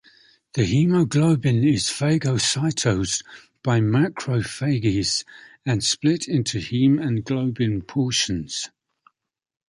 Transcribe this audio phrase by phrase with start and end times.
[0.55, 3.21] The hemoglobin is phagocytosed
[3.61, 5.23] by macrophages,
[5.63, 8.69] and split into its heme and globin portions.